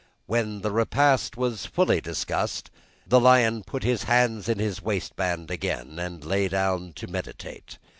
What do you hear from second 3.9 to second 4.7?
hands in